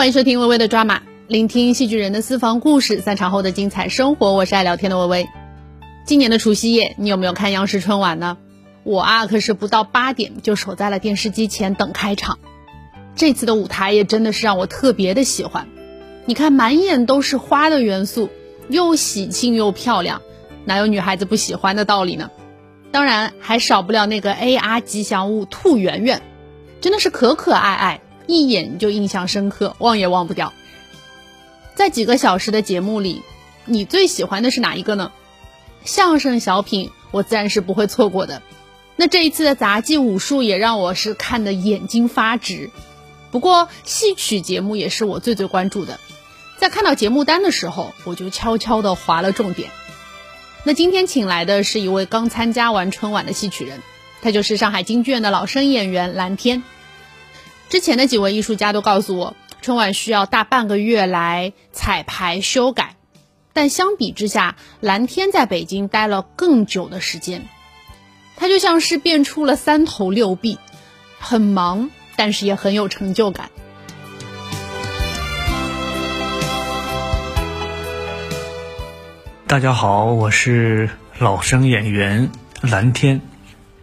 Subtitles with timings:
[0.00, 4.32] 欢迎收听微微的抓马，聆听戏剧人的私房故事，散场后的精彩生活。
[4.32, 5.28] 我是爱聊天的微微。
[6.06, 8.38] 今年的除夕夜，你有没有看央视春晚呢？
[8.82, 12.38] 我啊，可是不到八点就守在了电视机前等开场。
[13.14, 15.68] 这次的舞台也真的是让我特别的喜欢。
[16.24, 18.30] 你看，满眼都是花的元素，
[18.70, 20.22] 又喜庆又漂亮，
[20.64, 22.30] 哪有女孩子不喜欢的道理呢？
[22.90, 26.22] 当然，还少不了那个 AR 吉祥物兔圆圆，
[26.80, 30.52] 真的是可可爱爱，一眼就印象深刻，忘也忘不掉。
[31.74, 33.22] 在几个小时的节目里，
[33.64, 35.12] 你最喜欢的是哪一个呢？
[35.84, 38.42] 相声小品，我自然是不会错过的。
[38.96, 42.70] 那这一次的杂技武术也让我是看得眼睛发直。
[43.30, 45.98] 不过戏曲节目也是我最最关注的，
[46.58, 49.70] 在看到节目单的时候，我就悄悄地划了重点。
[50.64, 53.80] 那今天请来的是一位刚参加完春晚的戏曲人，
[54.20, 56.62] 他就是上海京剧院的老生演员蓝天。
[57.70, 62.96] 之前的几位艺术家都告诉我，春晚需要大半个月来彩排修改，
[63.52, 67.46] 但相比之下，蓝天在北京待了更久的时间。
[68.34, 70.58] 他就像是变出了三头六臂，
[71.20, 73.50] 很忙，但是也很有成就感。
[79.46, 82.32] 大家好，我是老生演员
[82.62, 83.20] 蓝天，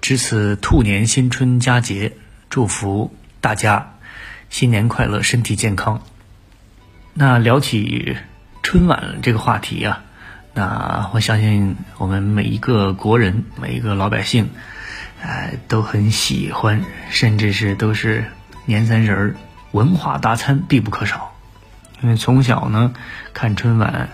[0.00, 2.12] 值此兔年新春佳节，
[2.48, 3.10] 祝福
[3.42, 3.94] 大家
[4.50, 6.00] 新年快乐，身体健康。
[7.12, 8.16] 那聊起
[8.62, 10.04] 春晚这个话题啊，
[10.54, 14.50] 那我相信我们每一个国人，每一个老百姓，
[15.20, 18.26] 呃，都很喜欢，甚至是都是
[18.64, 19.34] 年三十儿
[19.72, 21.34] 文化大餐必不可少。
[22.00, 22.94] 因为从小呢
[23.34, 24.08] 看春晚。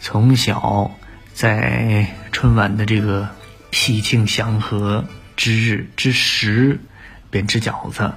[0.00, 0.92] 从小，
[1.34, 3.28] 在春晚的这个
[3.72, 5.04] 喜庆祥和
[5.36, 6.80] 之日之时，
[7.30, 8.14] 便吃饺子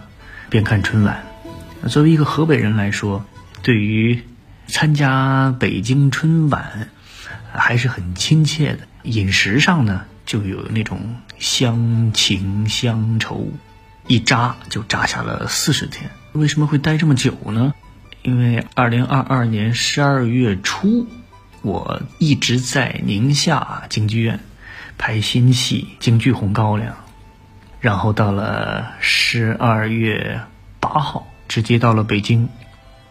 [0.53, 1.23] 边看春晚。
[1.89, 3.25] 作为一个河北人来说，
[3.63, 4.21] 对于
[4.67, 6.89] 参加北京春晚
[7.51, 8.81] 还是很亲切的。
[9.01, 13.47] 饮食上呢，就有那种乡情乡愁，
[14.05, 16.11] 一扎就扎下了四十天。
[16.33, 17.73] 为什么会待这么久呢？
[18.21, 21.07] 因为二零二二年十二月初。
[21.63, 24.41] 我一直在宁夏京剧院
[24.97, 26.93] 拍新戏《京剧红高粱》，
[27.83, 30.39] 然后到了十二月
[30.79, 32.47] 八号，直接到了北京。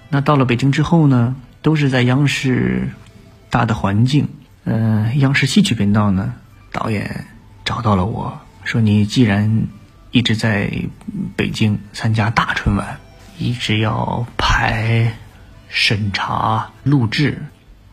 [0.08, 2.88] 那到了北京之后呢，都是在央视
[3.50, 4.30] 大的环境，
[4.64, 6.32] 嗯，央视戏曲频道呢，
[6.72, 7.26] 导演
[7.66, 9.66] 找到了我说：“你既然
[10.10, 10.72] 一直在
[11.36, 12.96] 北京参加大春晚，
[13.36, 15.12] 一直要排、
[15.68, 17.42] 审查、录制。”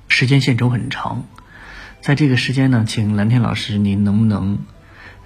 [0.07, 1.25] 时间线轴很长，
[2.00, 4.59] 在这个时间呢，请蓝天老师，您能不能，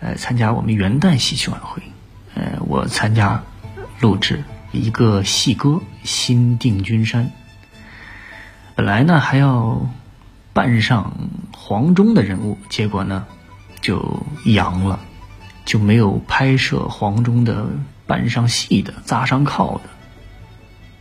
[0.04, 1.82] 呃，参加我们元旦戏曲晚会？
[2.36, 3.42] 呃，我参加
[4.02, 4.44] 录制
[4.74, 5.70] 一个戏歌
[6.04, 7.26] 《新定军山》。
[8.76, 9.90] 本来呢还要
[10.52, 11.14] 扮上
[11.56, 13.26] 黄忠的人物，结果呢
[13.80, 15.00] 就阳了，
[15.64, 17.66] 就没有拍摄黄忠的
[18.06, 19.84] 扮上戏的扎上靠的。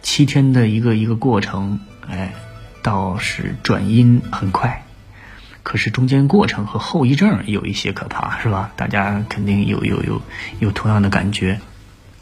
[0.00, 2.32] 七天的一个一个过程，哎。
[2.84, 4.84] 倒是转阴很快，
[5.62, 8.72] 可是中间过程和后遗症有一些可怕，是吧？
[8.76, 10.20] 大家肯定有有有
[10.58, 11.60] 有同样的感觉，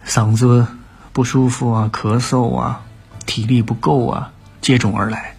[0.06, 0.66] 嗓子
[1.12, 2.82] 不舒服啊，咳嗽啊，
[3.26, 5.34] 体力不够啊，接踵而来。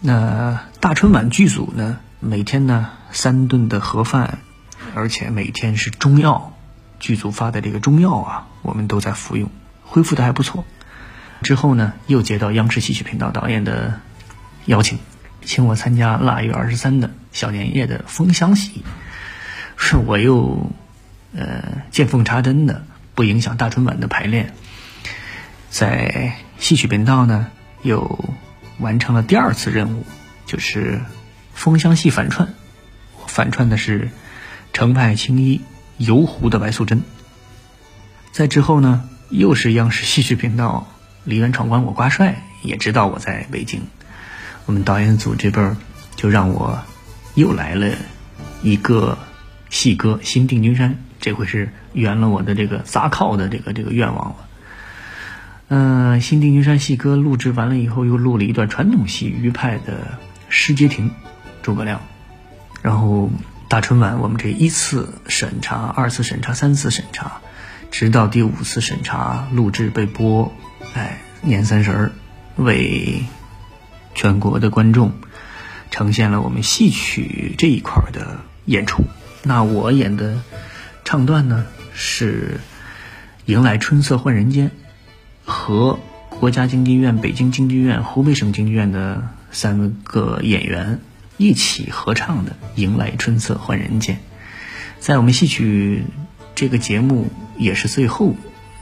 [0.00, 4.38] 那大春晚剧组呢，每天呢三顿的盒饭，
[4.94, 6.52] 而且每天是中药，
[6.98, 9.48] 剧组发的这个中药啊，我们都在服用，
[9.84, 10.64] 恢复的还不错。
[11.42, 14.00] 之后呢，又接到央视戏曲频道导演的
[14.66, 14.98] 邀请，
[15.44, 18.82] 请我参加腊月二十三的小年夜的封箱戏，
[19.76, 20.70] 是我又
[21.34, 24.52] 呃见缝插针的，不影响大春晚的排练，
[25.70, 27.48] 在戏曲频道呢
[27.82, 28.24] 又
[28.78, 30.04] 完成了第二次任务，
[30.46, 31.00] 就是
[31.54, 32.54] 封箱戏反串，
[33.26, 34.10] 反串的是
[34.72, 35.60] 程派青衣
[35.98, 37.02] 游湖的白素贞，
[38.30, 40.88] 在之后呢，又是央视戏曲频道。
[41.24, 43.82] 梨园闯关我挂帅也知道我在北京，
[44.66, 45.76] 我们导演组这边
[46.16, 46.78] 就让我
[47.34, 47.88] 又来了
[48.62, 49.18] 一个
[49.70, 54.36] 戏歌《新定军山》，这回是圆了我的这个砸靠的这个这个愿望了。
[55.68, 59.92] 嗯，《新定军山》戏歌录制完了以后，又录了一段传统戏余派的
[60.48, 61.08] 《诗街亭》，
[61.62, 62.00] 诸葛亮。
[62.82, 63.30] 然后
[63.68, 67.40] 大春晚我们这一次审查、二次审查、三次审查，
[67.90, 70.52] 直到第五次审查录制被播。
[70.94, 72.12] 哎，年三十儿，
[72.56, 73.24] 为
[74.22, 75.14] 全国的观众
[75.90, 79.02] 呈现了我们戏曲这一块的演出。
[79.42, 80.40] 那我演的
[81.04, 82.60] 唱段呢，是
[83.52, 84.68] 《迎来春色换人间》
[85.44, 85.98] 和
[86.38, 91.00] 《国家京剧院、北京京剧院、湖北省京剧院的三个演员
[91.36, 94.14] 一起合唱的《迎来春色换人间》，
[95.00, 96.04] 在我们戏曲
[96.54, 97.28] 这个节目
[97.58, 98.36] 也是最后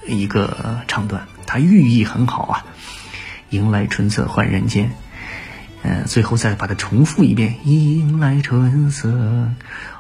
[0.07, 2.67] 一个唱段，它寓意很好啊，
[3.57, 4.89] 《迎来春色换人间》。
[5.83, 9.49] 嗯，最后再把它重复一遍，迎来春色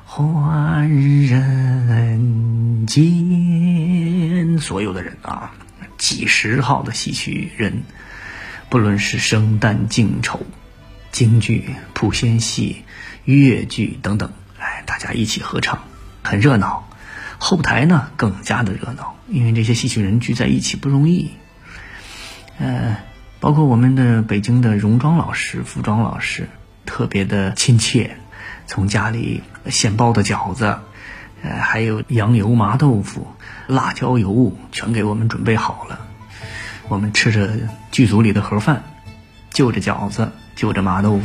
[0.05, 4.59] 换人间。
[4.59, 5.53] 所有的人啊，
[5.97, 7.85] 几十号的戏曲人，
[8.69, 10.45] 不论是生旦净丑、
[11.13, 12.83] 京剧、谱仙戏、
[13.25, 15.85] 越剧等等，哎，大家一起合唱，
[16.23, 16.87] 很热闹。
[17.39, 21.31] 后台呢更加的热闹，因为这些戏曲人聚在一起不容易。
[22.59, 22.97] 嗯。
[23.41, 26.47] 包括我们的北京的戎装老师、服装老师，
[26.85, 28.19] 特别的亲切，
[28.67, 30.79] 从家里现包的饺子，
[31.43, 33.27] 呃，还有羊油麻豆腐、
[33.67, 36.01] 辣椒油，全给我们准备好了。
[36.89, 37.49] 我们吃着
[37.91, 38.83] 剧组里的盒饭，
[39.51, 41.25] 就着饺子，就着麻豆腐，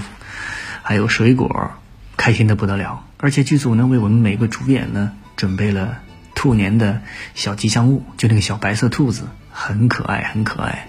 [0.84, 1.72] 还有水果，
[2.16, 3.04] 开心的不得了。
[3.18, 5.98] 而且剧组呢，为我们每个主演呢准备了
[6.34, 7.02] 兔年的
[7.34, 10.88] 小吉祥物，就那个小白色兔子，很可爱，很可爱。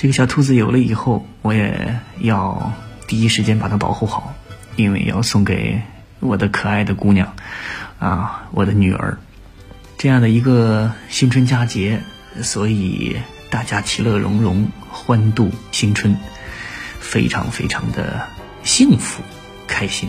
[0.00, 2.72] 这个小兔子有了以后，我也要
[3.06, 4.34] 第一时间把它保护好，
[4.76, 5.82] 因为要送给
[6.20, 7.34] 我的可爱的姑娘，
[7.98, 9.18] 啊，我的女儿。
[9.98, 12.00] 这样的一个新春佳节，
[12.40, 13.18] 所以
[13.50, 16.16] 大家其乐融融，欢度新春，
[16.98, 18.26] 非常非常的
[18.64, 19.22] 幸福
[19.66, 20.08] 开心。